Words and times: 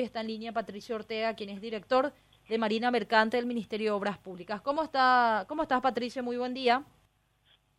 Está 0.00 0.20
en 0.20 0.28
línea 0.28 0.52
Patricio 0.52 0.94
Ortega, 0.94 1.34
quien 1.34 1.50
es 1.50 1.60
director 1.60 2.12
de 2.48 2.56
Marina 2.56 2.92
Mercante 2.92 3.36
del 3.36 3.46
Ministerio 3.46 3.86
de 3.86 3.96
Obras 3.96 4.16
Públicas. 4.16 4.60
¿Cómo 4.60 4.84
está, 4.84 5.44
cómo 5.48 5.62
estás, 5.62 5.80
Patricio? 5.80 6.22
Muy 6.22 6.36
buen 6.36 6.54
día. 6.54 6.84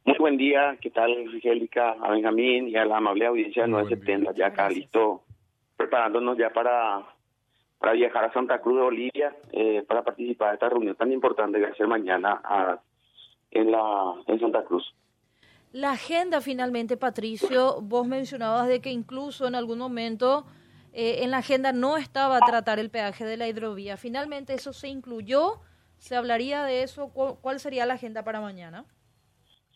Muy 0.03 0.17
buen 0.17 0.35
día. 0.35 0.77
¿Qué 0.82 0.90
tal, 0.90 1.13
Angélica, 1.13 1.92
a 1.92 2.11
Benjamín 2.11 2.67
y 2.67 2.75
a 2.75 2.83
la 2.83 2.97
amable 2.97 3.25
audiencia 3.25 3.61
de 3.61 3.69
970? 3.69 4.33
Ya 4.33 4.47
acá 4.47 4.69
listo, 4.69 5.24
preparándonos 5.77 6.37
ya 6.37 6.50
para, 6.50 7.05
para 7.77 7.93
viajar 7.93 8.25
a 8.25 8.33
Santa 8.33 8.59
Cruz 8.59 8.75
de 8.75 8.83
Bolivia 8.83 9.38
eh, 9.54 9.86
para 9.88 10.04
participar 10.04 10.49
de 10.49 10.54
esta 10.55 10.67
reunión 10.67 10.95
tan 10.97 11.13
importante 11.13 11.57
que 11.57 11.67
va 11.67 11.71
a 11.71 11.75
ser 11.75 11.88
mañana 11.88 12.41
a, 12.43 12.81
en, 13.49 13.71
la, 13.71 14.15
en 14.27 14.39
Santa 14.41 14.65
Cruz. 14.65 14.93
La 15.71 15.91
agenda, 15.91 16.41
finalmente, 16.41 16.97
Patricio, 16.97 17.79
vos 17.79 18.05
mencionabas 18.05 18.67
de 18.67 18.81
que 18.81 18.91
incluso 18.91 19.47
en 19.47 19.55
algún 19.55 19.79
momento 19.79 20.45
eh, 20.93 21.23
en 21.23 21.31
la 21.31 21.37
agenda 21.37 21.71
no 21.71 21.97
estaba 21.97 22.39
tratar 22.39 22.79
el 22.79 22.89
peaje 22.89 23.25
de 23.25 23.37
la 23.37 23.47
hidrovía. 23.47 23.97
Finalmente 23.97 24.54
eso 24.54 24.73
se 24.73 24.87
incluyó, 24.87 25.61
se 25.97 26.15
hablaría 26.15 26.64
de 26.64 26.83
eso. 26.83 27.11
¿Cuál 27.14 27.59
sería 27.59 27.86
la 27.86 27.95
agenda 27.95 28.23
para 28.23 28.41
mañana? 28.41 28.86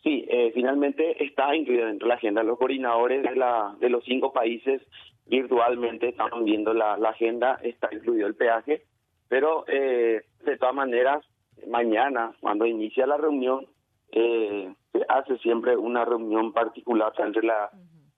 Sí, 0.02 0.26
eh, 0.28 0.50
finalmente 0.54 1.24
está 1.24 1.54
incluida 1.54 1.86
dentro 1.86 2.06
de 2.06 2.10
la 2.10 2.16
agenda. 2.16 2.42
Los 2.42 2.58
coordinadores 2.58 3.22
de, 3.22 3.36
la, 3.36 3.74
de 3.80 3.88
los 3.88 4.04
cinco 4.04 4.32
países 4.32 4.82
virtualmente 5.26 6.08
están 6.08 6.44
viendo 6.44 6.74
la, 6.74 6.94
agenda, 6.94 7.58
está 7.62 7.88
incluido 7.92 8.26
el 8.26 8.34
peaje, 8.34 8.82
pero 9.28 9.64
eh, 9.66 10.22
de 10.44 10.58
todas 10.58 10.74
maneras, 10.74 11.24
mañana, 11.68 12.34
cuando 12.40 12.66
inicia 12.66 13.06
la 13.06 13.16
reunión, 13.16 13.66
se 14.12 15.04
hace 15.08 15.38
siempre 15.38 15.76
una 15.76 16.04
reunión 16.04 16.52
particular 16.52 17.12
entre 17.18 17.42
la 17.42 17.70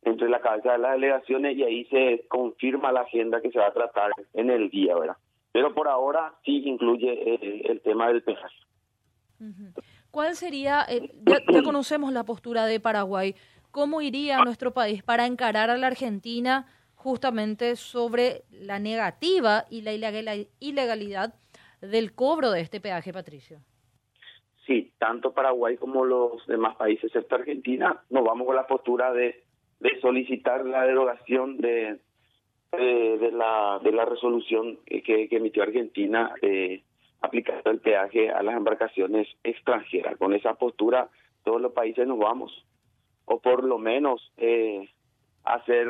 entre 0.06 0.28
la 0.28 0.41
cabeza 0.41 0.73
de 0.73 0.78
las 0.78 0.92
delegaciones 0.92 1.56
y 1.56 1.65
ahí 1.65 1.84
se 1.87 2.27
confirma 2.28 2.92
la 2.92 3.01
agenda 3.01 3.41
que 3.41 3.51
se 3.51 3.59
va 3.59 3.66
a 3.66 3.73
tratar 3.73 4.12
en 4.34 4.51
el 4.51 4.70
día, 4.70 4.95
¿verdad? 4.96 5.16
Pero 5.52 5.74
por 5.74 5.88
ahora 5.88 6.32
sí 6.45 6.62
incluye 6.65 7.12
eh, 7.12 7.62
el, 7.65 7.80
tema 7.80 8.09
del 8.09 8.23
peaje. 8.23 8.57
¿Cuál 10.10 10.37
sería, 10.37 10.87
eh, 10.88 11.10
ya, 11.24 11.63
conocemos 11.63 12.13
la 12.13 12.24
postura 12.24 12.66
de 12.66 12.79
Paraguay, 12.79 13.35
cómo 13.73 14.01
iría 14.01 14.38
nuestro 14.45 14.73
país 14.73 15.02
para 15.02 15.26
encarar 15.26 15.71
a 15.71 15.76
la 15.76 15.88
Argentina 15.88 16.66
justamente 16.95 17.74
sobre 17.76 18.45
la 18.51 18.79
negativa 18.79 19.65
y 19.70 19.82
la 19.82 19.93
ilegalidad 19.93 21.35
del 21.80 22.15
cobro 22.15 22.52
de 22.52 22.60
este 22.60 22.80
peaje, 22.80 23.13
Patricio? 23.13 23.59
Sí, 24.66 24.93
tanto 24.98 25.32
Paraguay 25.32 25.76
como 25.76 26.04
los 26.04 26.45
demás 26.46 26.76
países, 26.76 27.04
excepto 27.04 27.37
Argentina, 27.37 28.02
nos 28.10 28.24
vamos 28.24 28.46
con 28.46 28.57
la 28.57 28.66
postura 28.66 29.13
de 29.13 29.46
de 29.80 30.01
solicitar 30.01 30.65
la 30.65 30.85
derogación 30.87 31.59
de, 31.59 31.99
de, 32.73 33.30
la, 33.32 33.80
de 33.82 33.93
la 33.93 34.05
resolución 34.05 34.79
que, 34.87 35.29
emitió 35.30 35.63
Argentina 35.63 36.35
eh, 36.43 36.82
aplicando 37.21 37.71
el 37.71 37.80
peaje 37.80 38.30
a 38.30 38.43
las 38.43 38.57
embarcaciones 38.57 39.29
extranjeras. 39.45 40.16
Con 40.19 40.35
esa 40.35 40.54
postura 40.54 41.09
todos 41.45 41.60
los 41.60 41.73
países 41.73 42.07
nos 42.07 42.19
vamos, 42.19 42.66
o 43.24 43.41
por 43.41 43.65
lo 43.65 43.79
menos 43.79 44.32
eh, 44.37 44.88
hacer 45.45 45.88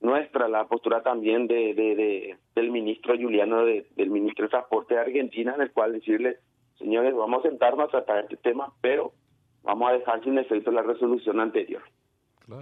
nuestra 0.00 0.48
la 0.48 0.66
postura 0.66 1.02
también 1.02 1.46
de, 1.46 1.74
de, 1.74 2.36
del 2.54 2.70
ministro 2.70 3.16
Juliano, 3.16 3.64
del 3.64 4.10
ministro 4.10 4.44
de 4.44 4.50
Transporte 4.50 4.94
de 4.94 5.00
Argentina, 5.00 5.54
en 5.54 5.62
el 5.62 5.72
cual 5.72 5.92
decirle, 5.92 6.38
señores, 6.78 7.14
vamos 7.14 7.44
a 7.44 7.48
sentarnos 7.48 7.88
a 7.88 7.90
tratar 7.90 8.24
este 8.24 8.36
tema, 8.36 8.72
pero 8.80 9.12
vamos 9.62 9.88
a 9.88 9.94
dejar 9.94 10.22
sin 10.22 10.38
efecto 10.38 10.70
la 10.70 10.82
resolución 10.82 11.40
anterior. 11.40 11.82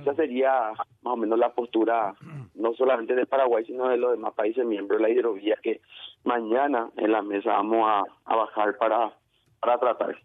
Esa 0.01 0.15
sería 0.15 0.71
más 1.03 1.15
o 1.15 1.17
menos 1.17 1.39
la 1.39 1.53
postura 1.53 2.15
no 2.55 2.73
solamente 2.75 3.15
de 3.15 3.27
Paraguay, 3.27 3.65
sino 3.65 3.89
de 3.89 3.97
los 3.97 4.13
demás 4.13 4.33
países 4.35 4.65
miembros 4.65 5.01
de 5.01 5.09
la 5.09 5.11
hidrovía 5.11 5.57
que 5.63 5.81
mañana 6.25 6.91
en 6.97 7.11
la 7.11 7.23
mesa 7.23 7.51
vamos 7.51 7.89
a, 7.89 8.35
bajar 8.37 8.79
para, 8.79 9.13
para 9.61 9.79
tratar. 9.79 10.17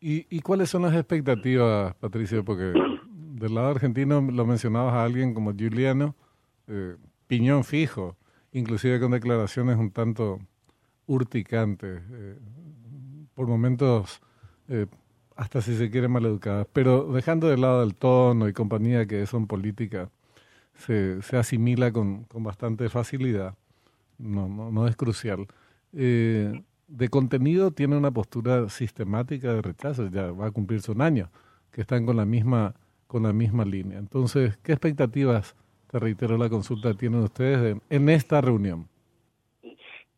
¿Y, 0.00 0.26
¿Y 0.34 0.40
cuáles 0.40 0.70
son 0.70 0.82
las 0.82 0.94
expectativas, 0.94 1.94
Patricio? 1.94 2.44
Porque 2.44 2.72
del 3.40 3.54
lado 3.54 3.68
argentino 3.68 4.20
lo 4.20 4.44
mencionabas 4.44 4.94
a 4.94 5.04
alguien 5.04 5.32
como 5.32 5.54
Giuliano, 5.54 6.14
eh, 6.68 6.96
piñón 7.26 7.64
fijo, 7.64 8.16
inclusive 8.52 9.00
con 9.00 9.12
declaraciones 9.12 9.76
un 9.78 9.90
tanto 9.90 10.40
urticantes, 11.06 12.02
eh, 12.12 12.38
por 13.34 13.46
momentos 13.46 14.20
eh, 14.68 14.86
hasta 15.40 15.62
si 15.62 15.74
se 15.74 15.90
quiere 15.90 16.06
maleducadas. 16.06 16.66
Pero 16.70 17.10
dejando 17.14 17.48
de 17.48 17.56
lado 17.56 17.82
el 17.82 17.94
tono 17.94 18.46
y 18.46 18.52
compañía 18.52 19.06
que 19.06 19.24
son 19.26 19.46
políticas, 19.46 20.10
se, 20.74 21.22
se 21.22 21.38
asimila 21.38 21.92
con, 21.92 22.24
con 22.24 22.44
bastante 22.44 22.90
facilidad. 22.90 23.54
No, 24.18 24.70
no, 24.70 24.86
es 24.86 24.96
crucial. 24.96 25.46
Eh, 25.94 26.62
de 26.88 27.08
contenido 27.08 27.70
tiene 27.70 27.96
una 27.96 28.10
postura 28.10 28.68
sistemática 28.68 29.54
de 29.54 29.62
rechazo, 29.62 30.10
ya 30.10 30.30
va 30.30 30.48
a 30.48 30.50
cumplirse 30.50 30.92
un 30.92 31.00
año, 31.00 31.30
que 31.72 31.80
están 31.80 32.04
con 32.04 32.18
la 32.18 32.26
misma, 32.26 32.74
con 33.06 33.22
la 33.22 33.32
misma 33.32 33.64
línea. 33.64 33.98
Entonces, 33.98 34.58
¿qué 34.58 34.72
expectativas, 34.72 35.56
te 35.90 35.98
reitero 35.98 36.36
la 36.36 36.50
consulta, 36.50 36.92
tienen 36.92 37.22
ustedes 37.22 37.78
en 37.88 38.08
esta 38.10 38.42
reunión? 38.42 38.88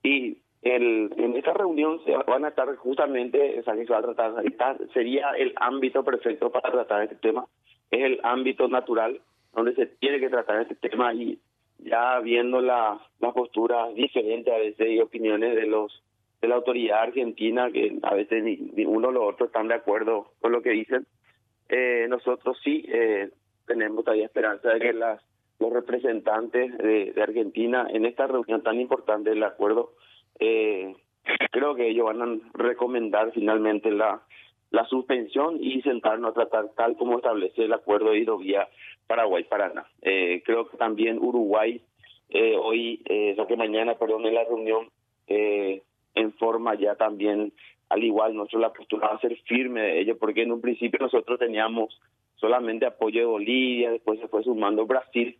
Y 0.02 0.41
el, 0.62 1.12
en 1.16 1.36
esta 1.36 1.52
reunión 1.52 2.00
se 2.04 2.16
van 2.16 2.44
a 2.44 2.48
estar 2.48 2.74
justamente, 2.76 3.62
se 3.64 3.84
va 3.92 3.98
a 3.98 4.02
tratar, 4.02 4.78
sería 4.94 5.30
el 5.32 5.52
ámbito 5.56 6.04
perfecto 6.04 6.50
para 6.50 6.70
tratar 6.70 7.02
este 7.02 7.16
tema, 7.16 7.46
es 7.90 8.00
el 8.00 8.20
ámbito 8.22 8.68
natural 8.68 9.20
donde 9.52 9.74
se 9.74 9.86
tiene 9.86 10.20
que 10.20 10.30
tratar 10.30 10.62
este 10.62 10.76
tema 10.76 11.12
y 11.12 11.38
ya 11.78 12.20
viendo 12.20 12.60
la, 12.60 13.00
la 13.18 13.32
postura 13.32 13.88
diferente 13.90 14.54
a 14.54 14.58
veces 14.58 14.88
y 14.88 15.00
opiniones 15.00 15.56
de 15.56 15.66
los 15.66 16.02
de 16.40 16.48
la 16.48 16.56
autoridad 16.56 17.02
argentina 17.02 17.70
que 17.70 17.98
a 18.02 18.14
veces 18.14 18.42
ni, 18.42 18.84
uno 18.84 19.08
o 19.08 19.12
lo 19.12 19.26
otro 19.26 19.46
están 19.46 19.68
de 19.68 19.74
acuerdo 19.74 20.32
con 20.40 20.52
lo 20.52 20.62
que 20.62 20.70
dicen 20.70 21.06
eh, 21.68 22.06
nosotros 22.08 22.58
sí 22.64 22.84
eh, 22.88 23.30
tenemos 23.66 24.04
todavía 24.04 24.26
esperanza 24.26 24.70
de 24.70 24.80
que 24.80 24.92
las 24.92 25.20
los 25.60 25.72
representantes 25.72 26.76
de 26.76 27.14
Argentina 27.22 27.86
en 27.88 28.04
esta 28.04 28.26
reunión 28.26 28.64
tan 28.64 28.80
importante 28.80 29.30
del 29.30 29.44
acuerdo 29.44 29.92
eh, 30.38 30.94
creo 31.50 31.74
que 31.74 31.88
ellos 31.88 32.06
van 32.06 32.22
a 32.22 32.38
recomendar 32.54 33.32
finalmente 33.32 33.90
la, 33.90 34.22
la 34.70 34.86
suspensión 34.86 35.58
y 35.62 35.82
sentarnos 35.82 36.30
a 36.30 36.34
tratar 36.34 36.70
tal 36.76 36.96
como 36.96 37.16
establece 37.16 37.64
el 37.64 37.72
acuerdo 37.72 38.10
de 38.10 38.18
hidrovía 38.18 38.68
Paraguay-Paraná. 39.06 39.86
Eh, 40.00 40.42
creo 40.44 40.68
que 40.68 40.76
también 40.76 41.18
Uruguay 41.18 41.80
eh, 42.30 42.56
hoy, 42.56 43.02
eh, 43.04 43.36
o 43.38 43.46
que 43.46 43.56
mañana, 43.56 43.94
perdón, 43.94 44.24
en 44.24 44.34
la 44.34 44.44
reunión 44.44 44.88
eh, 45.26 45.82
en 46.14 46.32
forma 46.34 46.74
ya 46.74 46.94
también, 46.94 47.52
al 47.90 48.02
igual, 48.02 48.34
nosotros 48.34 48.62
la 48.62 48.72
postura 48.72 49.08
va 49.08 49.14
a 49.16 49.20
ser 49.20 49.36
firme 49.42 49.82
de 49.82 50.00
ellos, 50.00 50.16
porque 50.18 50.42
en 50.42 50.52
un 50.52 50.62
principio 50.62 50.98
nosotros 50.98 51.38
teníamos 51.38 52.00
solamente 52.36 52.86
apoyo 52.86 53.20
de 53.20 53.26
Bolivia, 53.26 53.90
después 53.90 54.18
se 54.18 54.28
fue 54.28 54.42
sumando 54.42 54.86
Brasil, 54.86 55.38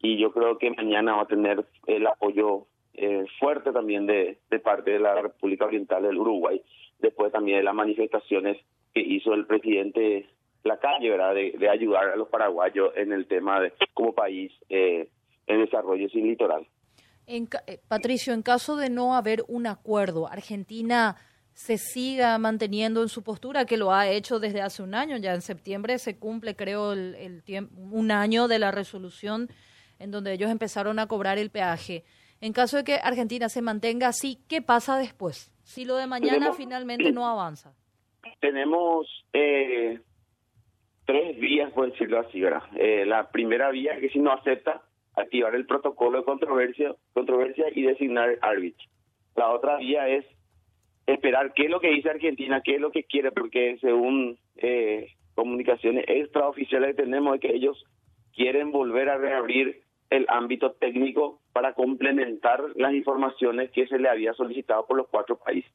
y 0.00 0.18
yo 0.18 0.32
creo 0.32 0.56
que 0.56 0.70
mañana 0.70 1.16
va 1.16 1.22
a 1.22 1.26
tener 1.26 1.64
el 1.86 2.06
apoyo 2.06 2.66
eh, 3.02 3.24
fuerte 3.38 3.72
también 3.72 4.06
de, 4.06 4.38
parte 4.62 4.90
de 4.90 4.98
la 4.98 5.20
República 5.22 5.64
Oriental 5.64 6.02
del 6.02 6.18
Uruguay, 6.18 6.62
después 6.98 7.32
también 7.32 7.58
de 7.58 7.64
las 7.64 7.74
manifestaciones 7.74 8.58
que 8.92 9.00
hizo 9.00 9.32
el 9.32 9.46
presidente 9.46 10.28
la 10.64 10.78
calle, 10.78 11.08
¿verdad?, 11.08 11.34
de, 11.34 11.68
ayudar 11.70 12.10
a 12.10 12.16
los 12.16 12.28
paraguayos 12.28 12.92
en 12.96 13.12
el 13.12 13.26
tema 13.26 13.60
de 13.60 13.72
como 13.94 14.12
país 14.12 14.52
eh, 14.68 15.08
en 15.46 15.64
desarrollo 15.64 16.10
sin 16.10 16.28
litoral. 16.28 16.66
Eh, 17.26 17.46
Patricio, 17.88 18.34
en 18.34 18.42
caso 18.42 18.76
de 18.76 18.90
no 18.90 19.14
haber 19.14 19.44
un 19.48 19.66
acuerdo, 19.66 20.28
Argentina 20.28 21.16
se 21.54 21.78
siga 21.78 22.36
manteniendo 22.36 23.00
en 23.00 23.08
su 23.08 23.22
postura, 23.22 23.64
que 23.64 23.78
lo 23.78 23.92
ha 23.92 24.10
hecho 24.10 24.38
desde 24.40 24.60
hace 24.60 24.82
un 24.82 24.94
año, 24.94 25.16
ya 25.16 25.32
en 25.32 25.40
septiembre 25.40 25.98
se 25.98 26.18
cumple, 26.18 26.54
creo, 26.54 26.92
el 26.92 27.42
tiempo, 27.44 27.80
un 27.80 28.10
año 28.10 28.46
de 28.46 28.58
la 28.58 28.70
resolución 28.70 29.48
en 30.00 30.10
donde 30.10 30.32
ellos 30.32 30.50
empezaron 30.50 30.98
a 30.98 31.06
cobrar 31.06 31.38
el 31.38 31.50
peaje. 31.50 32.04
En 32.40 32.52
caso 32.52 32.78
de 32.78 32.84
que 32.84 32.94
Argentina 32.94 33.48
se 33.48 33.60
mantenga 33.60 34.08
así, 34.08 34.38
¿qué 34.48 34.62
pasa 34.62 34.96
después? 34.98 35.52
Si 35.62 35.84
lo 35.84 35.96
de 35.96 36.06
mañana 36.06 36.52
finalmente 36.52 37.12
no 37.12 37.26
avanza. 37.26 37.74
Tenemos 38.40 39.06
eh, 39.32 40.00
tres 41.04 41.38
vías, 41.38 41.70
por 41.72 41.90
decirlo 41.90 42.20
así, 42.20 42.40
¿verdad? 42.40 42.62
Eh, 42.76 43.04
la 43.04 43.30
primera 43.30 43.70
vía 43.70 43.92
es 43.92 44.00
que 44.00 44.08
si 44.10 44.18
no 44.18 44.32
acepta, 44.32 44.82
activar 45.16 45.54
el 45.54 45.66
protocolo 45.66 46.18
de 46.18 46.24
controversia, 46.24 46.94
controversia 47.12 47.66
y 47.74 47.82
designar 47.82 48.38
árbitro. 48.40 48.86
La 49.36 49.50
otra 49.50 49.76
vía 49.76 50.08
es 50.08 50.24
esperar 51.06 51.52
qué 51.54 51.64
es 51.64 51.70
lo 51.70 51.80
que 51.80 51.90
dice 51.90 52.10
Argentina, 52.10 52.62
qué 52.64 52.76
es 52.76 52.80
lo 52.80 52.90
que 52.90 53.04
quiere, 53.04 53.32
porque 53.32 53.76
según 53.80 54.38
eh, 54.56 55.12
comunicaciones 55.34 56.04
extraoficiales 56.08 56.96
que 56.96 57.02
tenemos, 57.02 57.34
es 57.34 57.40
que 57.40 57.54
ellos 57.54 57.84
quieren 58.34 58.72
volver 58.72 59.08
a 59.08 59.18
reabrir 59.18 59.82
el 60.10 60.26
ámbito 60.28 60.72
técnico 60.72 61.40
para 61.52 61.74
complementar 61.74 62.62
las 62.74 62.92
informaciones 62.92 63.70
que 63.70 63.86
se 63.86 63.98
le 63.98 64.08
había 64.08 64.34
solicitado 64.34 64.86
por 64.86 64.96
los 64.96 65.08
cuatro 65.08 65.38
países. 65.38 65.72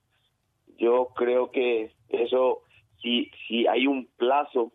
Yo 0.77 1.09
creo 1.15 1.51
que 1.51 1.91
eso, 2.09 2.61
si, 3.01 3.31
si 3.47 3.65
hay 3.67 3.87
un 3.87 4.07
plazo, 4.17 4.73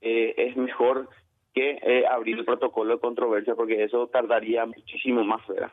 eh, 0.00 0.34
es 0.36 0.56
mejor 0.56 1.08
que 1.54 1.78
eh, 1.82 2.06
abrir 2.06 2.38
el 2.38 2.44
protocolo 2.44 2.94
de 2.94 3.00
controversia 3.00 3.54
porque 3.54 3.82
eso 3.82 4.08
tardaría 4.08 4.66
muchísimo 4.66 5.24
más, 5.24 5.46
¿verdad? 5.46 5.72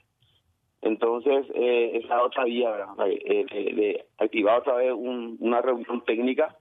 Entonces, 0.82 1.48
eh, 1.56 1.92
es 1.96 2.06
la 2.06 2.24
otra 2.24 2.44
vía, 2.44 2.70
¿verdad? 2.70 3.08
Eh, 3.08 3.46
de, 3.50 4.06
activar 4.20 4.60
otra 4.60 4.76
vez 4.76 4.94
una 4.94 5.62
reunión 5.62 6.04
técnica 6.06 6.56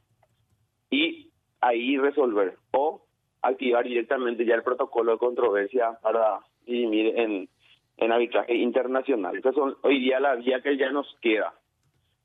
y 0.90 1.30
ahí 1.60 1.98
resolver. 1.98 2.56
O 2.72 3.04
activar 3.42 3.84
directamente 3.84 4.46
ya 4.46 4.54
el 4.54 4.62
protocolo 4.62 5.12
de 5.12 5.18
controversia 5.18 5.98
para 6.02 6.40
dirimir 6.66 7.18
en, 7.18 7.48
en 7.96 8.12
arbitraje 8.12 8.54
internacional. 8.54 9.36
Esa 9.36 9.50
hoy 9.82 10.00
día 10.00 10.20
la 10.20 10.34
vía 10.36 10.60
que 10.60 10.76
ya 10.76 10.90
nos 10.90 11.06
queda. 11.20 11.54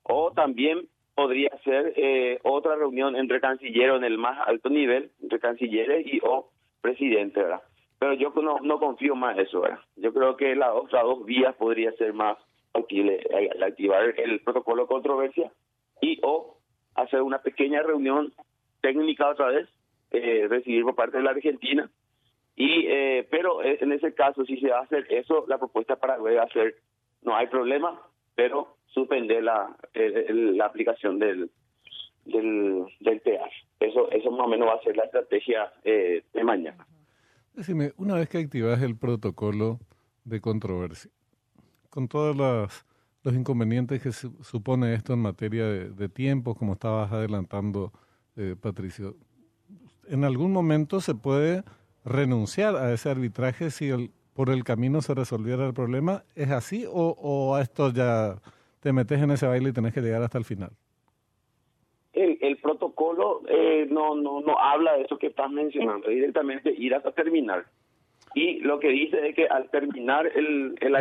O 0.02 0.32
también 0.32 0.88
podría 1.14 1.50
ser 1.64 1.92
eh, 1.96 2.38
otra 2.42 2.76
reunión 2.76 3.16
entre 3.16 3.40
cancilleros 3.40 3.98
en 3.98 4.04
el 4.04 4.18
más 4.18 4.38
alto 4.48 4.70
nivel, 4.70 5.10
entre 5.20 5.38
cancilleres 5.38 6.06
y 6.06 6.20
o 6.22 6.50
presidente, 6.80 7.40
¿verdad? 7.40 7.62
Pero 7.98 8.14
yo 8.14 8.32
no, 8.42 8.58
no 8.60 8.78
confío 8.78 9.14
más 9.14 9.36
en 9.36 9.44
eso, 9.44 9.60
¿verdad? 9.60 9.80
Yo 9.96 10.12
creo 10.14 10.36
que 10.36 10.56
las 10.56 10.70
otras 10.70 11.02
dos 11.02 11.26
vías 11.26 11.54
podría 11.56 11.92
ser 11.92 12.14
más 12.14 12.38
útiles, 12.74 13.22
activar 13.62 14.18
el 14.18 14.40
protocolo 14.40 14.82
de 14.82 14.88
controversia 14.88 15.52
y 16.00 16.18
o 16.22 16.56
hacer 16.94 17.22
una 17.22 17.42
pequeña 17.42 17.82
reunión 17.82 18.32
técnica 18.80 19.28
otra 19.28 19.48
vez, 19.48 19.68
eh, 20.12 20.46
recibir 20.48 20.84
por 20.84 20.94
parte 20.94 21.18
de 21.18 21.22
la 21.22 21.30
Argentina. 21.30 21.90
Y 22.56 22.86
eh, 22.86 23.26
Pero 23.30 23.62
en 23.62 23.92
ese 23.92 24.12
caso, 24.14 24.44
si 24.44 24.58
se 24.58 24.68
va 24.68 24.80
a 24.80 24.82
hacer 24.82 25.06
eso, 25.10 25.44
la 25.48 25.58
propuesta 25.58 25.96
para 25.96 26.14
a 26.14 26.48
ser, 26.48 26.76
no 27.22 27.36
hay 27.36 27.46
problema, 27.46 28.00
pero 28.34 28.76
suspender 28.86 29.42
la, 29.42 29.76
la 29.94 30.66
aplicación 30.66 31.18
del, 31.18 31.50
del, 32.24 32.86
del 33.00 33.22
Eso, 33.80 34.10
eso 34.10 34.30
más 34.30 34.46
o 34.46 34.48
menos 34.48 34.68
va 34.68 34.74
a 34.74 34.82
ser 34.82 34.96
la 34.96 35.04
estrategia 35.04 35.72
eh, 35.84 36.24
de 36.32 36.44
mañana. 36.44 36.86
Decime, 37.54 37.92
una 37.96 38.14
vez 38.14 38.28
que 38.28 38.38
activas 38.38 38.80
el 38.82 38.96
protocolo 38.96 39.78
de 40.24 40.40
controversia, 40.40 41.10
con 41.88 42.08
todos 42.08 42.36
los, 42.36 42.86
inconvenientes 43.34 44.02
que 44.02 44.12
supone 44.12 44.94
esto 44.94 45.12
en 45.12 45.20
materia 45.20 45.66
de, 45.66 45.90
de 45.90 46.08
tiempo, 46.08 46.54
como 46.54 46.74
estabas 46.74 47.12
adelantando, 47.12 47.92
eh, 48.36 48.54
Patricio, 48.60 49.16
¿en 50.08 50.24
algún 50.24 50.52
momento 50.52 51.00
se 51.00 51.14
puede 51.14 51.62
renunciar 52.04 52.76
a 52.76 52.92
ese 52.92 53.10
arbitraje 53.10 53.70
si 53.70 53.88
el, 53.88 54.10
por 54.34 54.50
el 54.50 54.64
camino 54.64 55.00
se 55.02 55.14
resolviera 55.14 55.66
el 55.66 55.74
problema? 55.74 56.24
¿Es 56.34 56.50
así 56.50 56.84
o, 56.86 57.14
o 57.18 57.54
a 57.54 57.62
esto 57.62 57.92
ya 57.92 58.36
te 58.80 58.92
metes 58.92 59.20
en 59.20 59.30
ese 59.30 59.46
baile 59.46 59.70
y 59.70 59.72
tenés 59.72 59.94
que 59.94 60.00
llegar 60.00 60.22
hasta 60.22 60.38
el 60.38 60.44
final? 60.44 60.70
El, 62.12 62.38
el 62.40 62.56
protocolo 62.56 63.42
eh, 63.48 63.86
no, 63.90 64.14
no, 64.16 64.40
no 64.40 64.58
habla 64.58 64.94
de 64.94 65.02
eso 65.02 65.18
que 65.18 65.28
estás 65.28 65.50
mencionando, 65.50 66.08
directamente 66.08 66.72
ir 66.76 66.94
hasta 66.94 67.12
terminar. 67.12 67.66
Y 68.34 68.60
lo 68.60 68.78
que 68.78 68.88
dice 68.88 69.28
es 69.28 69.34
que 69.34 69.46
al 69.46 69.70
terminar 69.70 70.26
el, 70.26 70.74
el 70.80 70.96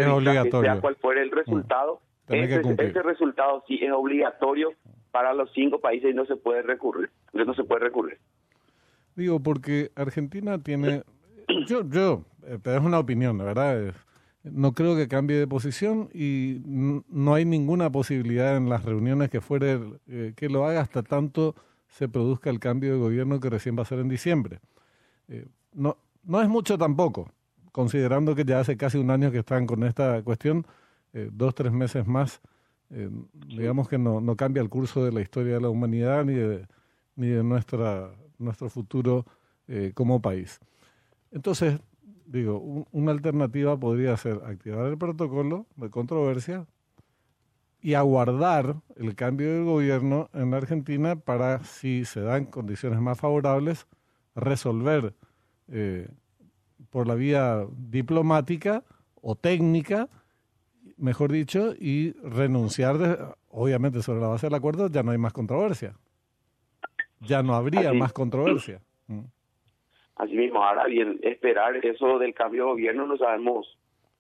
sea 0.61 0.81
cual 0.81 0.95
fuera 0.95 1.21
el 1.21 1.31
resultado, 1.31 2.01
ese, 2.27 2.61
ese, 2.61 3.03
resultado 3.03 3.63
sí 3.67 3.79
es 3.81 3.91
obligatorio 3.91 4.73
para 5.11 5.33
los 5.33 5.51
cinco 5.53 5.79
países 5.79 6.11
y 6.11 6.13
no 6.13 6.25
se 6.25 6.35
puede 6.35 6.61
recurrir. 6.61 7.09
No 7.33 7.53
se 7.53 7.63
puede 7.63 7.81
recurrir. 7.81 8.17
Digo, 9.19 9.41
porque 9.41 9.91
Argentina 9.95 10.63
tiene... 10.63 11.03
Yo, 11.67 11.83
yo, 11.89 12.23
eh, 12.43 12.57
pero 12.63 12.77
es 12.77 12.83
una 12.85 12.99
opinión, 12.99 13.37
la 13.37 13.43
verdad. 13.43 13.93
No 14.43 14.71
creo 14.71 14.95
que 14.95 15.09
cambie 15.09 15.35
de 15.35 15.45
posición 15.45 16.09
y 16.13 16.61
no 16.63 17.33
hay 17.33 17.43
ninguna 17.43 17.91
posibilidad 17.91 18.55
en 18.55 18.69
las 18.69 18.85
reuniones 18.85 19.29
que 19.29 19.41
fuere 19.41 19.77
eh, 20.07 20.31
que 20.37 20.47
lo 20.47 20.65
haga 20.65 20.79
hasta 20.79 21.03
tanto 21.03 21.53
se 21.89 22.07
produzca 22.07 22.49
el 22.49 22.61
cambio 22.61 22.93
de 22.93 22.99
gobierno 22.99 23.41
que 23.41 23.49
recién 23.49 23.77
va 23.77 23.81
a 23.81 23.85
ser 23.85 23.99
en 23.99 24.07
diciembre. 24.07 24.61
Eh, 25.27 25.45
no, 25.73 25.97
no 26.23 26.41
es 26.41 26.47
mucho 26.47 26.77
tampoco, 26.77 27.29
considerando 27.73 28.35
que 28.35 28.45
ya 28.45 28.61
hace 28.61 28.77
casi 28.77 28.97
un 28.97 29.11
año 29.11 29.31
que 29.31 29.39
están 29.39 29.67
con 29.67 29.83
esta 29.83 30.23
cuestión, 30.23 30.65
eh, 31.11 31.29
dos, 31.29 31.53
tres 31.55 31.73
meses 31.73 32.07
más, 32.07 32.39
digamos 33.33 33.87
que 33.89 33.99
no, 33.99 34.21
no 34.21 34.35
cambia 34.35 34.63
el 34.63 34.69
curso 34.69 35.03
de 35.03 35.11
la 35.11 35.21
historia 35.21 35.55
de 35.55 35.61
la 35.61 35.69
humanidad 35.69 36.25
ni 36.25 36.33
de, 36.33 36.65
ni 37.15 37.27
de 37.27 37.43
nuestra, 37.43 38.09
nuestro 38.39 38.69
futuro 38.69 39.25
como 39.93 40.19
país. 40.19 40.59
Entonces, 41.31 41.79
digo, 42.25 42.85
una 42.91 43.11
alternativa 43.11 43.77
podría 43.77 44.15
ser 44.17 44.41
activar 44.45 44.85
el 44.87 44.97
protocolo 44.97 45.65
de 45.75 45.89
controversia 45.89 46.65
y 47.81 47.93
aguardar 47.93 48.75
el 48.97 49.15
cambio 49.15 49.53
de 49.53 49.63
gobierno 49.63 50.29
en 50.33 50.53
Argentina 50.53 51.15
para, 51.15 51.63
si 51.63 52.05
se 52.05 52.21
dan 52.21 52.45
condiciones 52.45 52.99
más 52.99 53.19
favorables, 53.19 53.87
resolver 54.35 55.15
eh, 55.69 56.07
por 56.89 57.07
la 57.07 57.15
vía 57.15 57.65
diplomática 57.77 58.83
o 59.21 59.35
técnica, 59.35 60.09
mejor 60.97 61.31
dicho, 61.31 61.73
y 61.73 62.11
renunciar, 62.23 63.37
obviamente 63.49 64.01
sobre 64.01 64.21
la 64.21 64.27
base 64.27 64.47
del 64.47 64.55
acuerdo 64.55 64.87
ya 64.87 65.03
no 65.03 65.11
hay 65.11 65.17
más 65.17 65.33
controversia. 65.33 65.95
Ya 67.21 67.43
no 67.43 67.53
habría 67.55 67.93
más 67.93 68.13
controversia. 68.13 68.81
Mm. 69.09 69.25
Así 70.17 70.35
mismo, 70.35 70.63
ahora 70.63 70.85
bien, 70.85 71.19
esperar 71.23 71.83
eso 71.83 72.19
del 72.19 72.35
cambio 72.35 72.65
de 72.65 72.71
gobierno, 72.73 73.07
no 73.07 73.17
sabemos 73.17 73.75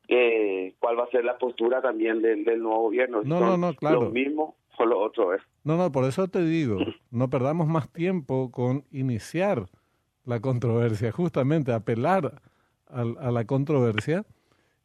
eh, 0.07 0.73
cuál 0.79 0.97
va 0.97 1.03
a 1.03 1.11
ser 1.11 1.23
la 1.23 1.37
postura 1.37 1.79
también 1.79 2.23
del, 2.23 2.43
nuevo 2.59 2.81
gobierno. 2.81 3.21
No, 3.23 3.39
no, 3.39 3.55
no, 3.55 3.75
claro. 3.75 4.05
Lo 4.05 4.09
mismo 4.09 4.55
o 4.79 4.85
lo 4.85 4.99
otro 4.99 5.35
es. 5.35 5.43
No, 5.63 5.77
no, 5.77 5.91
por 5.91 6.05
eso 6.05 6.27
te 6.27 6.43
digo, 6.43 6.79
no 7.11 7.29
perdamos 7.29 7.67
más 7.67 7.87
tiempo 7.91 8.49
con 8.49 8.85
iniciar 8.91 9.67
la 10.25 10.39
controversia, 10.39 11.11
justamente 11.11 11.71
apelar 11.71 12.41
a, 12.87 13.01
a 13.01 13.31
la 13.31 13.45
controversia 13.45 14.25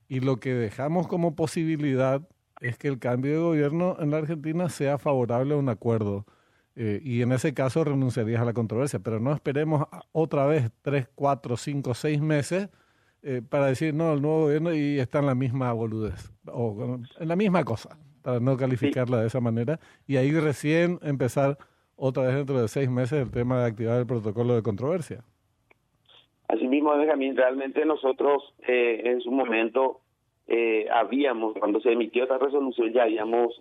y 0.08 0.20
lo 0.20 0.37
que 0.37 0.52
dejamos 0.52 1.06
como 1.06 1.34
posibilidad 1.34 2.20
es 2.61 2.76
que 2.76 2.88
el 2.88 2.99
cambio 2.99 3.32
de 3.32 3.38
gobierno 3.38 3.96
en 4.00 4.11
la 4.11 4.19
Argentina 4.19 4.69
sea 4.69 4.99
favorable 4.99 5.55
a 5.55 5.56
un 5.56 5.69
acuerdo 5.70 6.26
eh, 6.76 7.00
y 7.05 7.23
en 7.23 7.31
ese 7.31 7.55
caso 7.55 7.85
renunciarías 7.85 8.41
a 8.41 8.44
la 8.44 8.53
controversia, 8.53 8.99
pero 8.99 9.21
no 9.21 9.32
esperemos 9.32 9.85
otra 10.11 10.44
vez 10.47 10.71
tres, 10.82 11.09
cuatro, 11.15 11.56
cinco, 11.56 11.94
seis 11.94 12.21
meses 12.21 12.69
eh, 13.23 13.43
para 13.49 13.67
decir, 13.67 13.94
no, 13.94 14.12
el 14.12 14.21
nuevo 14.21 14.43
gobierno 14.43 14.75
y 14.75 14.99
está 14.99 15.21
en 15.21 15.26
la 15.26 15.37
misma 15.37 15.73
boludez, 15.73 16.32
o 16.47 16.99
en 17.19 17.29
la 17.29 17.37
misma 17.37 17.65
cosa, 17.65 17.97
para 18.23 18.41
no 18.41 18.56
calificarla 18.56 19.21
de 19.21 19.29
esa 19.29 19.41
manera, 19.41 19.79
y 20.06 20.17
ahí 20.17 20.32
recién 20.32 20.99
empezar 21.03 21.59
otra 21.97 22.25
vez 22.25 22.35
dentro 22.35 22.61
de 22.61 22.67
seis 22.67 22.91
meses 22.91 23.23
el 23.23 23.31
tema 23.31 23.61
de 23.61 23.67
activar 23.67 24.00
el 24.00 24.06
protocolo 24.06 24.56
de 24.56 24.62
controversia. 24.62 25.23
Asimismo, 26.49 26.97
Benjamín, 26.99 27.37
realmente 27.37 27.85
nosotros 27.87 28.53
eh, 28.67 29.00
en 29.05 29.21
su 29.21 29.31
momento 29.31 30.00
habíamos, 30.93 31.55
cuando 31.59 31.81
se 31.81 31.93
emitió 31.93 32.25
esta 32.25 32.37
resolución, 32.37 32.93
ya 32.93 33.05
habíamos 33.05 33.59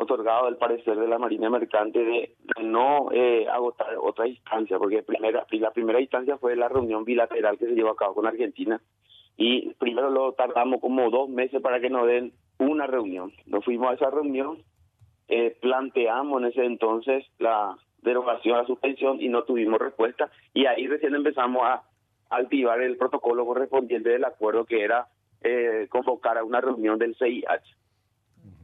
otorgado 0.00 0.48
el 0.48 0.56
parecer 0.56 0.96
de 0.96 1.08
la 1.08 1.18
Marina 1.18 1.50
Mercante 1.50 1.98
de, 1.98 2.36
no 2.62 3.08
eh, 3.10 3.48
agotar 3.48 3.96
otra 4.00 4.28
instancia, 4.28 4.78
porque 4.78 5.02
primera, 5.02 5.44
la 5.50 5.70
primera 5.72 6.00
instancia 6.00 6.38
fue 6.38 6.54
la 6.54 6.68
reunión 6.68 7.04
bilateral 7.04 7.58
que 7.58 7.66
se 7.66 7.74
llevó 7.74 7.90
a 7.90 7.96
cabo 7.96 8.14
con 8.14 8.26
Argentina 8.26 8.80
y 9.36 9.74
primero 9.74 10.08
lo 10.08 10.32
tardamos 10.34 10.80
como 10.80 11.10
dos 11.10 11.28
meses 11.28 11.60
para 11.60 11.80
que 11.80 11.90
nos 11.90 12.06
den 12.06 12.32
una 12.58 12.86
reunión. 12.86 13.32
Nos 13.46 13.64
fuimos 13.64 13.90
a 13.90 13.94
esa 13.94 14.10
reunión, 14.10 14.62
eh, 15.26 15.56
planteamos 15.60 16.42
en 16.42 16.48
ese 16.48 16.64
entonces 16.64 17.26
la 17.40 17.76
derogación, 18.02 18.56
la 18.56 18.66
suspensión 18.66 19.20
y 19.20 19.28
no 19.28 19.42
tuvimos 19.42 19.80
respuesta 19.80 20.30
y 20.54 20.66
ahí 20.66 20.86
recién 20.86 21.16
empezamos 21.16 21.62
a 21.64 21.82
activar 22.30 22.80
el 22.82 22.96
protocolo 22.96 23.44
correspondiente 23.44 24.10
del 24.10 24.24
acuerdo 24.24 24.64
que 24.64 24.84
era 24.84 25.08
eh, 25.42 25.88
convocar 25.90 26.38
a 26.38 26.44
una 26.44 26.60
reunión 26.60 27.00
del 27.00 27.16
CIH. 27.16 27.77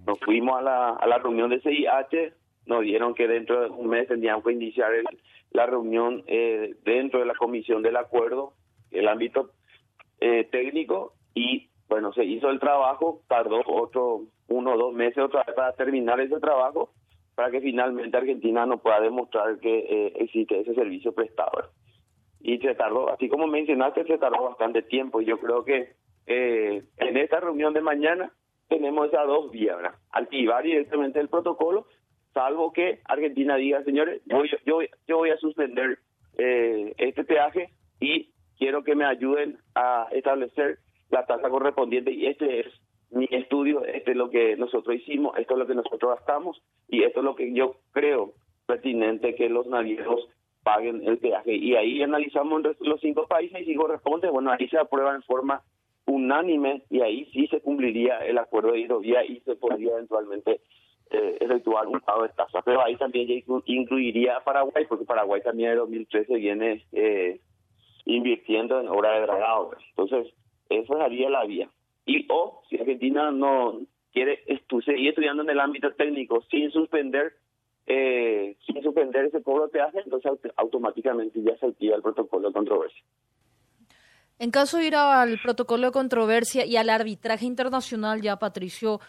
Nos 0.07 0.19
fuimos 0.21 0.59
a 0.59 0.63
la, 0.63 0.91
a 0.91 1.07
la 1.07 1.19
reunión 1.19 1.51
de 1.51 1.61
CIH, 1.61 2.35
nos 2.67 2.83
dieron 2.83 3.15
que 3.15 3.29
dentro 3.29 3.63
de 3.63 3.71
un 3.71 3.89
mes 3.89 4.09
tendríamos 4.09 4.45
que 4.45 4.53
iniciar 4.53 4.93
la 5.51 5.67
reunión 5.67 6.25
eh, 6.27 6.75
dentro 6.85 7.21
de 7.21 7.27
la 7.27 7.35
comisión 7.35 7.83
del 7.83 7.97
acuerdo, 7.97 8.55
el 8.91 9.09
ámbito 9.09 9.51
eh, 10.21 10.45
técnico, 10.51 11.15
y 11.35 11.69
bueno, 11.89 12.13
se 12.13 12.25
hizo 12.25 12.51
el 12.51 12.61
trabajo, 12.61 13.23
tardó 13.29 13.63
otro 13.67 14.23
uno 14.49 14.75
o 14.75 14.79
dos 14.79 14.95
meses 14.95 15.23
otra 15.23 15.45
vez 15.45 15.55
para 15.55 15.73
terminar 15.73 16.21
ese 16.21 16.41
trabajo, 16.41 16.91
para 17.35 17.51
que 17.51 17.61
finalmente 17.61 18.17
Argentina 18.17 18.67
no 18.67 18.79
pueda 18.79 19.01
demostrar 19.01 19.59
que 19.59 19.79
eh, 19.79 20.13
existe 20.17 20.61
ese 20.61 20.75
servicio 20.75 21.13
prestado. 21.13 21.71
Y 22.41 22.59
se 22.59 22.75
tardó, 22.75 23.11
así 23.11 23.29
como 23.29 23.47
mencionaste, 23.47 24.05
se 24.05 24.19
tardó 24.19 24.45
bastante 24.45 24.83
tiempo, 24.83 25.21
y 25.21 25.25
yo 25.25 25.39
creo 25.39 25.65
que 25.65 25.93
en 26.27 27.17
esta 27.19 27.39
reunión 27.41 27.75
de 27.75 27.83
mañana 27.83 28.33
tenemos 28.75 29.07
esas 29.07 29.27
dos 29.27 29.51
vías, 29.53 29.77
¿verdad? 29.77 29.95
Activar 30.11 30.65
directamente 30.65 31.21
el 31.21 31.29
protocolo, 31.29 31.87
salvo 32.33 32.73
que 32.73 33.01
Argentina 33.05 33.55
diga, 33.57 33.85
señores, 33.85 34.21
yo, 34.27 34.43
yo, 34.67 34.81
yo 35.07 35.17
voy 35.17 35.31
a 35.31 35.37
suspender 35.37 35.99
eh, 36.37 36.93
este 36.99 37.23
peaje 37.23 37.71
y 38.01 38.31
quiero 38.59 38.83
que 38.83 38.97
me 38.97 39.05
ayuden 39.05 39.59
a 39.77 40.09
establecer 40.11 40.79
la 41.11 41.25
tasa 41.25 41.49
correspondiente 41.49 42.11
y 42.11 42.27
este 42.27 42.61
es 42.61 42.67
mi 43.11 43.29
estudio, 43.31 43.85
este 43.85 44.11
es 44.11 44.17
lo 44.17 44.29
que 44.29 44.57
nosotros 44.57 44.97
hicimos, 44.97 45.39
esto 45.39 45.55
es 45.55 45.59
lo 45.61 45.67
que 45.69 45.77
nosotros 45.77 46.17
gastamos 46.17 46.61
y 46.89 47.05
esto 47.05 47.21
es 47.21 47.25
lo 47.25 47.37
que 47.37 47.53
yo 47.53 47.77
creo 47.93 48.33
pertinente 48.67 49.37
que 49.37 49.49
los 49.49 49.69
navieros 49.69 50.29
paguen 50.65 51.07
el 51.07 51.19
peaje. 51.19 51.55
Y 51.55 51.77
ahí 51.77 52.03
analizamos 52.03 52.63
los 52.81 53.01
cinco 53.01 53.29
países 53.29 53.61
y 53.61 53.67
si 53.67 53.75
corresponde, 53.77 54.29
bueno, 54.31 54.51
ahí 54.51 54.69
se 54.69 54.79
aprueba 54.79 55.15
en 55.15 55.23
forma 55.23 55.63
unánime 56.07 56.83
y 56.91 57.01
ahí 57.01 57.25
sí 57.33 57.47
se 57.49 57.61
cumpliría 57.61 58.19
el 58.19 58.39
acuerdo 58.39 58.73
de 58.73 58.81
hidrovía 58.81 59.25
y 59.25 59.41
se 59.41 59.57
podría 59.57 59.93
eventualmente 59.93 60.61
eh, 61.11 61.39
efectuar 61.41 61.87
un 61.87 62.01
pago 62.01 62.23
de 62.23 62.31
tasa. 62.31 62.63
Pero 62.63 62.85
ahí 62.85 62.97
también 62.97 63.29
ya 63.29 63.35
incluiría 63.67 64.37
a 64.37 64.45
Paraguay, 64.45 64.87
porque 64.89 65.05
Paraguay 65.05 65.43
también 65.43 65.73
en 65.73 65.79
2013 65.79 66.35
viene 66.37 66.85
eh, 66.93 67.41
invirtiendo 68.05 68.81
en 68.81 68.89
obra 68.89 69.13
de 69.13 69.23
dragado. 69.23 69.73
Entonces, 69.91 70.33
eso 70.69 71.01
haría 71.01 71.31
la 71.31 71.45
vía. 71.45 71.69
Y 72.07 72.27
o, 72.31 72.63
si 72.69 72.79
Argentina 72.79 73.31
no 73.31 73.81
quiere 74.13 74.45
estu 74.47 74.81
seguir 74.83 75.11
estudiando 75.11 75.43
en 75.43 75.51
el 75.51 75.61
ámbito 75.61 75.93
técnico 75.95 76.43
sin 76.51 76.71
suspender 76.71 77.33
eh, 77.87 78.57
sin 78.67 78.83
suspender 78.83 79.27
ese 79.27 79.43
cobro 79.43 79.65
de 79.65 79.73
peaje, 79.73 80.01
entonces 80.03 80.33
automáticamente 80.57 81.43
ya 81.43 81.57
se 81.59 81.67
activa 81.67 81.97
el 81.97 82.03
protocolo 82.03 82.49
de 82.49 82.55
controversia. 82.55 83.03
En 84.39 84.51
caso 84.51 84.79
de 84.79 84.87
ir 84.87 84.97
al 84.97 85.39
protocolo 85.43 85.87
de 85.87 85.93
controversia 85.93 86.67
y 86.67 86.77
al 86.77 86.91
arbitraje 86.91 87.47
internacional, 87.47 88.21
ya 88.21 88.37
Patricio, 88.37 89.01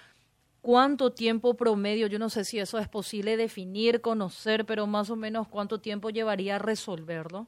¿cuánto 0.61 1.13
tiempo 1.13 1.55
promedio? 1.55 2.07
Yo 2.07 2.19
no 2.19 2.29
sé 2.29 2.43
si 2.43 2.59
eso 2.59 2.77
es 2.77 2.87
posible 2.87 3.35
definir, 3.35 4.01
conocer, 4.01 4.65
pero 4.65 4.85
más 4.85 5.09
o 5.09 5.15
menos 5.15 5.47
cuánto 5.47 5.79
tiempo 5.79 6.11
llevaría 6.11 6.55
a 6.55 6.59
resolverlo. 6.59 7.47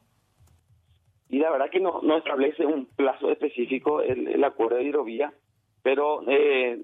Y 1.28 1.38
la 1.38 1.50
verdad 1.50 1.70
que 1.70 1.78
no, 1.78 2.00
establece 2.16 2.66
un 2.66 2.86
plazo 2.86 3.30
específico 3.30 4.00
el, 4.00 4.42
acuerdo 4.42 4.76
de 4.76 4.84
hidrovía, 4.84 5.32
pero 5.82 6.22
eh, 6.26 6.82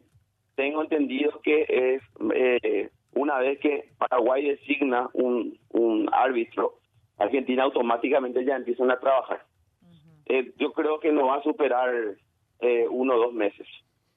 tengo 0.54 0.82
entendido 0.82 1.40
que 1.42 1.62
es 1.68 2.02
eh, 2.34 2.90
una 3.14 3.38
vez 3.38 3.58
que 3.58 3.90
Paraguay 3.98 4.46
designa 4.46 5.08
un, 5.14 5.58
un 5.70 6.08
árbitro, 6.12 6.78
Argentina 7.18 7.64
automáticamente 7.64 8.44
ya 8.44 8.56
empiezan 8.56 8.90
a 8.90 9.00
trabajar. 9.00 9.44
Eh, 10.26 10.52
yo 10.59 10.73
creo 10.73 11.00
que 11.00 11.12
no 11.12 11.26
va 11.26 11.37
a 11.37 11.43
superar 11.43 11.95
eh, 12.61 12.87
uno 12.88 13.14
o 13.14 13.19
dos 13.19 13.35
meses, 13.35 13.66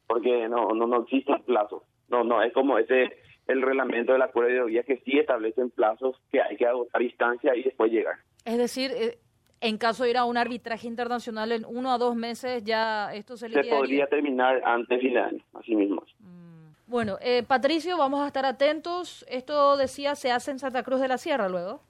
porque 0.07 0.47
no, 0.47 0.69
no, 0.69 0.87
no 0.87 1.03
existe 1.03 1.31
un 1.31 1.43
plazo. 1.43 1.83
No, 2.09 2.23
no, 2.23 2.41
es 2.41 2.53
como 2.53 2.77
ese 2.77 3.17
el 3.47 3.61
reglamento 3.61 4.11
de 4.11 4.19
la 4.19 4.25
acuerdo 4.25 4.65
de 4.65 4.83
que 4.83 4.97
sí 5.05 5.17
establecen 5.17 5.69
plazos 5.69 6.17
que 6.31 6.41
hay 6.41 6.57
que 6.57 6.67
agotar 6.67 7.01
distancia 7.01 7.55
y 7.55 7.63
después 7.63 7.91
llegar. 7.91 8.17
Es 8.43 8.57
decir, 8.57 8.91
eh, 8.93 9.17
en 9.61 9.77
caso 9.77 10.03
de 10.03 10.11
ir 10.11 10.17
a 10.17 10.25
un 10.25 10.37
arbitraje 10.37 10.87
internacional 10.87 11.51
en 11.51 11.65
uno 11.65 11.91
a 11.91 11.97
dos 11.97 12.15
meses, 12.15 12.63
ya 12.63 13.13
esto 13.13 13.37
se 13.37 13.49
Se 13.49 13.63
podría 13.63 14.07
terminar 14.07 14.61
antes 14.63 15.01
de 15.01 15.17
año, 15.17 15.43
así 15.53 15.75
mismo. 15.75 16.03
Mm. 16.19 16.47
Bueno, 16.87 17.17
eh, 17.21 17.43
Patricio, 17.45 17.97
vamos 17.97 18.21
a 18.21 18.27
estar 18.27 18.45
atentos. 18.45 19.25
Esto 19.29 19.75
decía, 19.75 20.15
se 20.15 20.31
hace 20.31 20.51
en 20.51 20.59
Santa 20.59 20.83
Cruz 20.83 21.01
de 21.01 21.07
la 21.07 21.17
Sierra 21.17 21.49
luego. 21.49 21.81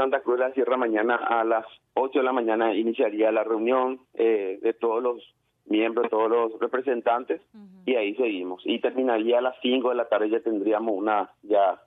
Santa 0.00 0.20
Cruz 0.22 0.38
de 0.38 0.48
la 0.48 0.54
Sierra 0.54 0.78
mañana 0.78 1.16
a 1.16 1.44
las 1.44 1.66
8 1.92 2.20
de 2.20 2.24
la 2.24 2.32
mañana 2.32 2.74
iniciaría 2.74 3.30
la 3.30 3.44
reunión 3.44 4.00
eh, 4.14 4.58
de 4.62 4.72
todos 4.72 5.02
los 5.02 5.22
miembros, 5.66 6.08
todos 6.08 6.30
los 6.30 6.58
representantes 6.58 7.42
y 7.84 7.96
ahí 7.96 8.14
seguimos. 8.14 8.62
Y 8.64 8.80
terminaría 8.80 9.38
a 9.38 9.42
las 9.42 9.56
5 9.60 9.90
de 9.90 9.94
la 9.94 10.08
tarde 10.08 10.30
ya 10.30 10.40
tendríamos 10.40 10.94
una 10.96 11.30
ya 11.42 11.82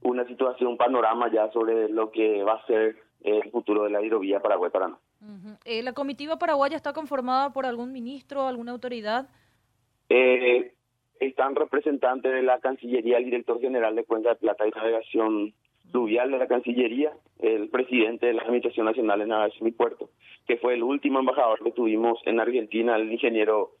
una 0.00 0.26
situación, 0.26 0.70
un 0.70 0.78
panorama 0.78 1.30
ya 1.30 1.50
sobre 1.52 1.90
lo 1.90 2.10
que 2.10 2.42
va 2.42 2.54
a 2.54 2.66
ser 2.66 2.96
el 3.22 3.50
futuro 3.50 3.84
de 3.84 3.90
la 3.90 4.00
hidrovía 4.00 4.40
Paraguay-Paraná. 4.40 4.96
Eh, 5.66 5.82
¿La 5.82 5.92
comitiva 5.92 6.38
paraguaya 6.38 6.76
está 6.76 6.94
conformada 6.94 7.52
por 7.52 7.66
algún 7.66 7.92
ministro, 7.92 8.46
alguna 8.46 8.72
autoridad? 8.72 9.28
Eh, 10.08 10.72
están 11.20 11.56
representantes 11.56 12.32
de 12.32 12.42
la 12.42 12.58
Cancillería, 12.60 13.18
el 13.18 13.26
director 13.26 13.60
general 13.60 13.94
de 13.96 14.04
Cuenca 14.04 14.30
de 14.30 14.36
Plata 14.36 14.66
y 14.66 14.70
Navegación 14.70 15.52
Fluvial 15.90 16.30
de 16.30 16.38
la 16.38 16.48
Cancillería, 16.48 17.12
el 17.40 17.68
presidente 17.68 18.26
de 18.26 18.34
la 18.34 18.42
Administración 18.42 18.86
Nacional 18.86 19.18
de 19.18 19.26
Navegación 19.26 19.68
y 19.68 19.72
Puerto, 19.72 20.10
que 20.46 20.56
fue 20.58 20.74
el 20.74 20.82
último 20.82 21.18
embajador 21.18 21.62
que 21.62 21.72
tuvimos 21.72 22.18
en 22.26 22.40
Argentina, 22.40 22.96
el 22.96 23.12
ingeniero 23.12 23.72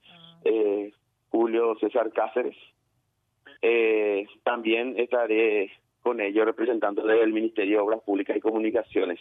eh, 0.44 0.92
Julio 1.30 1.76
César 1.80 2.12
Cáceres. 2.12 2.56
Eh, 3.62 4.26
también 4.42 4.98
estaré 4.98 5.70
con 6.02 6.20
ellos 6.20 6.44
representando 6.44 7.02
del 7.02 7.32
Ministerio 7.32 7.78
de 7.78 7.82
Obras 7.82 8.02
Públicas 8.02 8.36
y 8.36 8.40
Comunicaciones. 8.40 9.20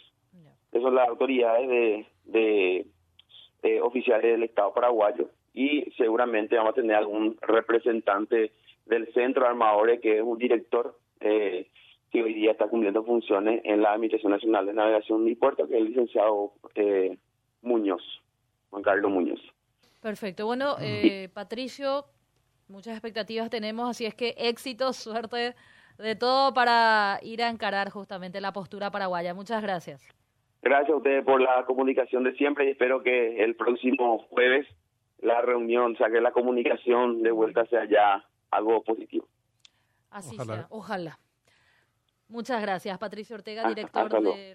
Esas 0.71 0.83
son 0.83 0.95
las 0.95 1.07
autoridades 1.07 1.69
de, 1.69 2.05
de 2.25 2.87
eh, 3.63 3.79
oficiales 3.79 4.31
del 4.31 4.43
Estado 4.43 4.73
paraguayo 4.73 5.29
y 5.53 5.83
seguramente 5.97 6.57
vamos 6.57 6.71
a 6.71 6.81
tener 6.81 6.95
algún 6.95 7.37
representante 7.41 8.51
del 8.85 9.13
Centro 9.13 9.43
de 9.43 9.49
Armadores, 9.49 10.01
que 10.01 10.17
es 10.17 10.23
un 10.23 10.37
director 10.37 10.97
eh, 11.19 11.67
que 12.13 12.21
hoy 12.21 12.35
día 12.35 12.51
está 12.51 12.67
cumpliendo 12.67 13.03
funciones 13.03 13.61
en 13.63 13.81
la 13.81 13.93
Administración 13.93 14.33
Nacional 14.33 14.67
de 14.67 14.73
Navegación 14.73 15.27
y 15.27 15.33
Puerto, 15.33 15.67
que 15.67 15.73
es 15.73 15.81
el 15.81 15.87
licenciado 15.87 16.53
eh, 16.75 17.17
Muñoz, 17.63 18.03
Juan 18.69 18.83
Carlos 18.83 19.11
Muñoz. 19.11 19.41
Perfecto. 19.99 20.45
Bueno, 20.45 20.75
eh, 20.79 21.29
Patricio, 21.33 22.05
muchas 22.67 22.93
expectativas 22.93 23.49
tenemos, 23.49 23.89
así 23.89 24.05
es 24.05 24.13
que 24.13 24.35
éxito, 24.37 24.93
suerte 24.93 25.55
de 25.97 26.15
todo 26.15 26.53
para 26.53 27.19
ir 27.23 27.41
a 27.41 27.49
encarar 27.49 27.89
justamente 27.89 28.39
la 28.41 28.53
postura 28.53 28.91
paraguaya. 28.91 29.33
Muchas 29.33 29.63
gracias. 29.63 30.07
Gracias 30.61 30.91
a 30.91 30.97
ustedes 30.97 31.25
por 31.25 31.41
la 31.41 31.65
comunicación 31.65 32.23
de 32.23 32.35
siempre 32.35 32.65
y 32.65 32.69
espero 32.69 33.01
que 33.01 33.43
el 33.43 33.55
próximo 33.55 34.19
jueves 34.29 34.67
la 35.21 35.41
reunión, 35.41 35.93
o 35.93 35.97
sea, 35.97 36.11
que 36.11 36.21
la 36.21 36.31
comunicación 36.31 37.23
de 37.23 37.31
vuelta 37.31 37.65
sea 37.65 37.85
ya 37.85 38.23
algo 38.51 38.83
positivo. 38.83 39.27
Así 40.11 40.37
sea, 40.37 40.67
ojalá. 40.69 41.17
Muchas 42.27 42.61
gracias, 42.61 42.97
Patricio 42.97 43.35
Ortega, 43.35 43.67
director 43.69 44.09
del... 44.09 44.51